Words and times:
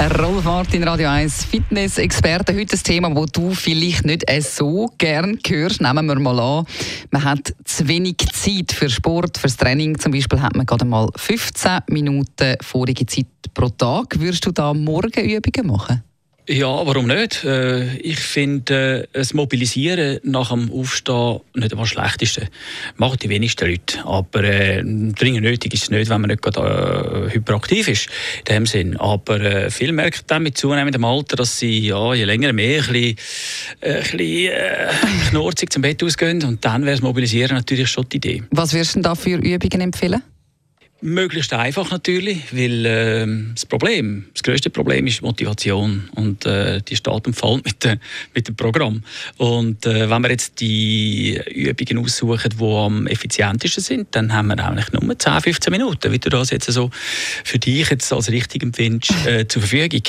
Rolf 0.00 0.44
Martin, 0.44 0.82
Radio 0.82 1.08
1 1.08 1.44
Fitness-Experte. 1.44 2.54
Heute 2.54 2.76
ein 2.76 2.82
Thema, 2.82 3.10
das 3.10 3.32
du 3.32 3.54
vielleicht 3.54 4.04
nicht 4.04 4.24
so 4.42 4.90
gern 4.98 5.38
hörst. 5.46 5.80
Nehmen 5.80 6.06
wir 6.06 6.18
mal 6.18 6.40
an, 6.40 6.66
man 7.10 7.24
hat 7.24 7.54
zu 7.64 7.86
wenig 7.86 8.16
Zeit 8.32 8.72
für 8.72 8.90
Sport, 8.90 9.38
fürs 9.38 9.56
Training. 9.56 9.98
Zum 9.98 10.12
Beispiel 10.12 10.40
hat 10.40 10.56
man 10.56 10.66
gerade 10.66 10.84
mal 10.84 11.08
15 11.16 11.80
Minuten 11.88 12.56
vorige 12.60 13.06
Zeit 13.06 13.26
pro 13.54 13.68
Tag. 13.68 14.18
Würdest 14.18 14.44
du 14.46 14.50
da 14.50 14.74
Morgenübungen 14.74 15.66
machen? 15.66 16.02
Ja, 16.48 16.84
warum 16.84 17.06
nicht? 17.06 17.44
Äh, 17.44 17.96
ich 17.98 18.18
finde, 18.18 19.04
äh, 19.04 19.06
das 19.12 19.32
Mobilisieren 19.32 20.18
nach 20.24 20.50
dem 20.50 20.72
Aufstehen 20.72 21.38
nicht 21.54 21.72
das 21.72 21.88
Schlechteste. 21.88 22.48
Machen 22.96 23.18
die 23.22 23.28
wenigsten 23.28 23.68
Leute. 23.68 24.04
Aber 24.04 24.42
äh, 24.42 24.82
dringend 24.82 25.42
nötig 25.42 25.72
ist 25.72 25.84
es 25.84 25.90
nicht, 25.90 26.10
wenn 26.10 26.20
man 26.20 26.30
nicht 26.30 26.42
gerade 26.42 27.28
äh, 27.28 27.32
hyperaktiv 27.32 27.86
ist. 27.86 28.08
In 28.40 28.54
dem 28.54 28.66
Sinn. 28.66 28.96
Aber 28.96 29.40
äh, 29.40 29.70
viele 29.70 29.92
merken 29.92 30.22
dann 30.26 30.42
mit 30.42 30.58
zunehmendem 30.58 31.04
Alter, 31.04 31.36
dass 31.36 31.60
sie 31.60 31.78
ja, 31.78 32.12
je 32.12 32.24
länger 32.24 32.52
mehr 32.52 32.82
ein 32.82 32.92
bisschen, 32.92 33.16
äh, 33.80 33.94
ein 33.94 34.02
bisschen 34.02 34.52
äh, 34.52 34.88
knorzig 35.30 35.72
zum 35.72 35.82
Bett 35.82 36.02
ausgehen. 36.02 36.42
Und 36.42 36.64
dann 36.64 36.82
wäre 36.82 36.96
das 36.96 37.02
Mobilisieren 37.02 37.56
natürlich 37.56 37.88
schon 37.88 38.08
die 38.08 38.16
Idee. 38.16 38.42
Was 38.50 38.72
würdest 38.72 38.96
du 38.96 39.00
da 39.00 39.14
für 39.14 39.36
Übungen 39.36 39.80
empfehlen? 39.80 40.22
Möglichst 41.02 41.52
einfach 41.52 41.90
natürlich, 41.90 42.52
weil 42.52 42.86
äh, 42.86 43.26
das 43.54 43.66
Problem, 43.66 44.26
das 44.34 44.42
größte 44.44 44.70
Problem 44.70 45.06
ist 45.08 45.20
Motivation 45.20 46.08
und 46.14 46.46
äh, 46.46 46.80
die 46.80 46.94
steht 46.94 47.26
und 47.26 47.34
fällt 47.34 47.64
mit, 47.64 47.82
de, 47.82 47.96
mit 48.34 48.46
dem 48.46 48.54
Programm. 48.54 49.02
Und 49.36 49.84
äh, 49.84 50.08
wenn 50.08 50.22
wir 50.22 50.30
jetzt 50.30 50.60
die 50.60 51.40
Übungen 51.52 52.04
aussuchen, 52.04 52.52
die 52.56 52.64
am 52.64 53.08
effizientesten 53.08 53.82
sind, 53.82 54.08
dann 54.12 54.32
haben 54.32 54.46
wir 54.46 54.64
eigentlich 54.64 54.92
nur 54.92 55.18
10, 55.18 55.40
15 55.40 55.72
Minuten, 55.72 56.12
wie 56.12 56.20
du 56.20 56.30
das 56.30 56.50
jetzt 56.50 56.70
so 56.70 56.90
für 57.42 57.58
dich 57.58 57.90
jetzt 57.90 58.12
als 58.12 58.30
richtig 58.30 58.62
empfindest, 58.62 59.26
äh, 59.26 59.48
zur 59.48 59.62
Verfügung. 59.62 60.02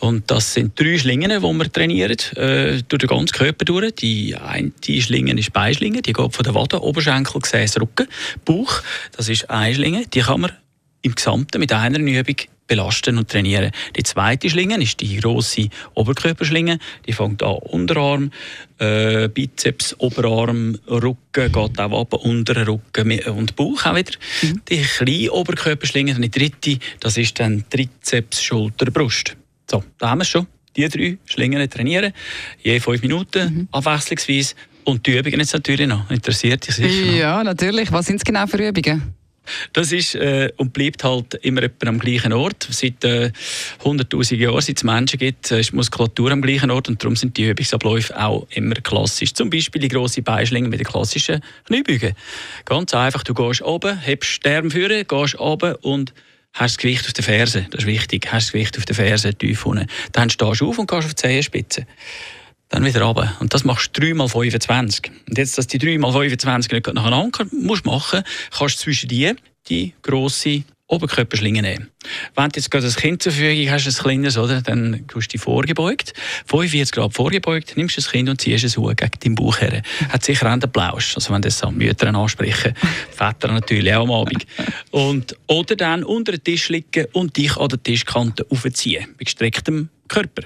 Und 0.00 0.30
das 0.30 0.54
sind 0.54 0.80
drei 0.80 0.96
Schlingen, 0.96 1.30
die 1.30 1.42
wir 1.42 1.72
trainieren, 1.72 2.16
äh, 2.36 2.82
durch 2.88 3.00
den 3.00 3.08
ganzen 3.08 3.36
Körper 3.36 3.66
durch. 3.66 3.94
Die 3.96 4.34
eine 4.34 4.72
Schlinge 4.82 5.38
ist 5.38 5.52
Beischlinge, 5.52 6.00
die 6.00 6.14
geht 6.14 6.34
von 6.34 6.42
der 6.42 6.54
Wade, 6.54 6.82
Oberschenkel, 6.82 7.40
Gesäß, 7.42 7.78
Rücken, 7.80 8.08
Bauch, 8.46 8.82
das 9.14 9.28
ist 9.28 9.50
eine 9.50 9.74
Schlinge, 9.74 10.06
die 10.06 10.20
kann 10.20 10.37
im 11.02 11.14
Gesamten 11.14 11.58
mit 11.60 11.72
einer 11.72 11.98
Übung 11.98 12.36
belasten 12.68 13.18
und 13.18 13.28
trainieren. 13.28 13.72
Die 13.96 14.02
zweite 14.04 14.48
Schlinge 14.48 14.80
ist 14.80 15.00
die 15.00 15.16
große 15.16 15.68
Oberkörperschlinge. 15.94 16.78
Die 17.06 17.12
fängt 17.12 17.42
an 17.42 17.56
Unterarm, 17.56 18.30
äh, 18.78 19.28
Bizeps, 19.28 19.96
Oberarm, 19.98 20.78
Rücken, 20.86 21.16
geht 21.32 21.56
auch 21.56 21.70
ab, 21.78 22.12
unteren 22.12 22.68
Rücken 22.68 23.20
und 23.30 23.56
Bauch 23.56 23.84
auch 23.86 23.96
wieder. 23.96 24.12
Mhm. 24.42 24.60
Die 24.68 24.82
kleine 24.82 25.32
Oberkörperschlinge, 25.32 26.14
die 26.14 26.30
dritte, 26.30 26.78
das 27.00 27.16
ist 27.16 27.40
dann 27.40 27.64
Trizeps, 27.68 28.42
Schulter, 28.42 28.90
Brust. 28.90 29.36
So, 29.68 29.82
da 29.96 30.10
haben 30.10 30.18
wir 30.18 30.22
es 30.22 30.28
schon. 30.28 30.46
Die 30.76 30.88
drei 30.88 31.18
Schlingen 31.24 31.68
trainieren, 31.68 32.12
je 32.62 32.78
fünf 32.78 33.02
Minuten, 33.02 33.54
mhm. 33.54 33.68
abwechslungsweise. 33.72 34.54
Und 34.84 35.06
die 35.06 35.18
Übungen 35.18 35.40
jetzt 35.40 35.52
natürlich 35.52 35.86
noch. 35.86 36.10
Interessiert 36.10 36.66
dich 36.66 36.76
sicher 36.76 37.06
noch. 37.06 37.14
Ja, 37.14 37.44
natürlich. 37.44 37.92
Was 37.92 38.06
sind 38.06 38.16
es 38.16 38.24
genau 38.24 38.46
für 38.46 38.56
Übungen? 38.68 39.17
Das 39.72 39.92
ist 39.92 40.14
äh, 40.14 40.50
und 40.56 40.72
bleibt 40.72 41.04
halt 41.04 41.34
immer 41.42 41.62
am 41.86 41.98
gleichen 41.98 42.32
Ort. 42.32 42.66
Seit 42.70 43.04
äh, 43.04 43.30
100'000 43.84 44.36
Jahren, 44.36 44.60
seit 44.60 44.76
es 44.76 44.84
Menschen 44.84 45.18
gibt, 45.18 45.50
äh, 45.50 45.60
ist 45.60 45.72
Muskulatur 45.72 46.30
am 46.30 46.42
gleichen 46.42 46.70
Ort 46.70 46.88
und 46.88 47.02
darum 47.02 47.16
sind 47.16 47.36
die 47.36 47.48
Übungsabläufe 47.48 48.18
auch 48.20 48.46
immer 48.50 48.74
klassisch. 48.76 49.34
Zum 49.34 49.50
Beispiel 49.50 49.82
die 49.82 49.88
grosse 49.88 50.22
Beischlinge 50.22 50.68
mit 50.68 50.80
den 50.80 50.86
klassischen 50.86 51.40
Kniebeugen. 51.66 52.14
Ganz 52.64 52.94
einfach, 52.94 53.22
du 53.22 53.34
gehst 53.34 53.62
oben, 53.62 53.98
hebst 53.98 54.46
Arm 54.46 54.70
führen, 54.70 55.06
gehst 55.06 55.38
oben 55.38 55.74
und 55.76 56.12
hast 56.52 56.76
das 56.76 56.78
Gewicht 56.78 57.06
auf 57.06 57.12
den 57.12 57.24
Fersen. 57.24 57.66
Das 57.70 57.82
ist 57.82 57.86
wichtig. 57.86 58.26
Hast 58.32 58.46
das 58.46 58.52
Gewicht 58.52 58.78
auf 58.78 58.84
den 58.84 58.96
Fersen 58.96 59.36
tief 59.36 59.64
unten. 59.66 59.86
Dann 60.12 60.30
stehst 60.30 60.60
du 60.60 60.68
auf 60.68 60.78
und 60.78 60.90
gehst 60.90 61.04
auf 61.04 61.14
die 61.14 61.22
Zehenspitze 61.22 61.86
dann 62.68 62.84
wieder 62.84 63.02
runter. 63.02 63.36
Und 63.40 63.54
das 63.54 63.64
machst 63.64 63.96
du 63.96 64.00
3 64.00 64.14
mal 64.14 64.28
25. 64.28 65.10
Und 65.28 65.38
jetzt, 65.38 65.58
dass 65.58 65.66
die 65.66 65.78
3 65.78 65.98
mal 65.98 66.12
25 66.12 66.72
nicht 66.72 66.86
nacheinander 66.92 67.46
musst 67.52 67.86
machen, 67.86 68.22
kannst 68.56 68.78
du 68.78 68.82
zwischen 68.84 69.08
die 69.08 69.34
die 69.68 69.92
grosse 70.02 70.64
Oberkörperschlinge 70.88 71.60
nehmen. 71.60 71.90
Wenn 72.34 72.48
du 72.48 72.56
jetzt 72.56 72.70
gerade 72.70 72.86
ein 72.86 72.92
Kind 72.94 73.22
zur 73.22 73.32
Verfügung 73.32 73.70
hast, 73.70 73.86
ein 73.86 73.92
kleines, 73.92 74.38
oder, 74.38 74.62
dann 74.62 75.06
tust 75.06 75.28
du 75.28 75.36
dich 75.36 75.40
vorgebeugt, 75.42 76.14
45 76.46 76.92
Grad 76.92 77.12
vorgebeugt, 77.12 77.76
nimmst 77.76 77.98
das 77.98 78.10
Kind 78.10 78.28
und 78.30 78.40
ziehst 78.40 78.64
es 78.64 78.78
hoch 78.78 78.96
gegen 78.96 79.12
deinen 79.22 79.34
Bauch 79.34 79.60
her. 79.60 79.82
Hat 80.08 80.24
sicher 80.24 80.46
einen 80.46 80.62
Applaus, 80.62 81.12
also 81.14 81.34
wenn 81.34 81.42
das 81.42 81.62
an 81.62 81.76
Mütter 81.76 82.12
ansprechen, 82.14 82.74
Väter 83.10 83.48
natürlich 83.48 83.94
auch 83.94 84.04
am 84.04 84.12
Abend. 84.12 84.46
Und, 84.90 85.36
oder 85.46 85.76
dann 85.76 86.04
unter 86.04 86.32
den 86.32 86.42
Tisch 86.42 86.70
liegen 86.70 87.06
und 87.12 87.36
dich 87.36 87.54
an 87.58 87.68
der 87.68 87.82
Tischkante 87.82 88.46
aufziehen, 88.48 89.08
mit 89.18 89.26
gestrecktem 89.26 89.90
Körper. 90.08 90.44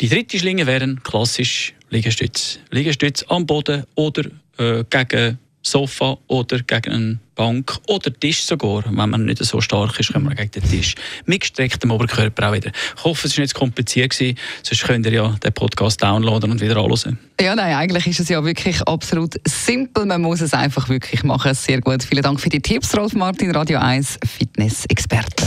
Die 0.00 0.08
dritte 0.08 0.38
Schlinge 0.38 0.66
wären 0.66 1.02
klassisch 1.02 1.74
Liegestütz. 1.90 2.58
Liegestütz 2.70 3.24
am 3.28 3.46
Boden 3.46 3.84
oder 3.94 4.24
äh, 4.58 4.84
gegen 4.90 5.38
Sofa 5.66 6.16
oder 6.28 6.60
gegen 6.60 6.92
eine 6.92 7.18
Bank 7.34 7.78
oder 7.88 8.12
Tisch 8.12 8.44
sogar. 8.44 8.84
Wenn 8.86 9.10
man 9.10 9.24
nicht 9.24 9.44
so 9.44 9.60
stark 9.60 9.98
ist, 9.98 10.12
können 10.12 10.28
wir 10.28 10.34
gegen 10.34 10.50
den 10.52 10.62
Tisch. 10.62 10.94
Mit 11.26 11.40
gestrecktem 11.40 11.90
Oberkörper 11.90 12.48
auch 12.48 12.54
wieder. 12.54 12.70
Ich 12.96 13.04
hoffe, 13.04 13.26
es 13.26 13.36
war 13.36 13.42
nicht 13.42 13.52
zu 13.52 13.58
kompliziert, 13.58 14.10
gewesen, 14.10 14.38
sonst 14.62 14.84
könnt 14.84 15.06
ihr 15.06 15.12
ja 15.12 15.28
den 15.42 15.52
Podcast 15.52 16.02
downloaden 16.02 16.52
und 16.52 16.60
wieder 16.60 16.76
anhören. 16.76 17.18
Ja, 17.40 17.54
nein, 17.54 17.74
eigentlich 17.74 18.06
ist 18.06 18.20
es 18.20 18.28
ja 18.28 18.44
wirklich 18.44 18.80
absolut 18.82 19.34
simpel. 19.46 20.06
Man 20.06 20.22
muss 20.22 20.40
es 20.40 20.54
einfach 20.54 20.88
wirklich 20.88 21.24
machen. 21.24 21.52
Sehr 21.54 21.80
gut. 21.80 22.02
Vielen 22.02 22.22
Dank 22.22 22.40
für 22.40 22.48
die 22.48 22.60
Tipps, 22.60 22.96
Rolf 22.96 23.14
Martin, 23.14 23.50
Radio 23.50 23.78
1 23.80 24.18
Fitness-Experte. 24.24 25.46